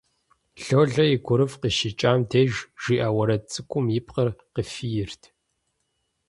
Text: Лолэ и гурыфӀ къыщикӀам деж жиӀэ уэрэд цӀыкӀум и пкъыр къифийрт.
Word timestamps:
Лолэ 0.65 1.05
и 1.13 1.17
гурыфӀ 1.25 1.57
къыщикӀам 1.61 2.19
деж 2.29 2.53
жиӀэ 2.81 3.07
уэрэд 3.15 3.43
цӀыкӀум 3.51 3.85
и 3.97 4.01
пкъыр 4.05 4.29
къифийрт. 4.53 5.21